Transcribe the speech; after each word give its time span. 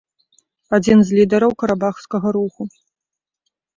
Адзін 0.77 0.97
з 1.09 1.19
лідараў 1.19 1.51
карабахскага 1.65 2.27
руху. 2.39 2.63